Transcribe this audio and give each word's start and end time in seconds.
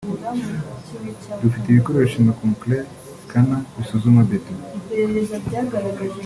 Dufite 1.41 1.65
ibikoresho 1.69 2.17
nka 2.23 2.33
concrete 2.39 2.91
scanner 3.23 3.63
bisuzuma 3.75 4.21
beto 4.29 4.53